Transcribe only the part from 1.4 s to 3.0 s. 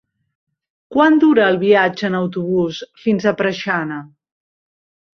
el viatge en autobús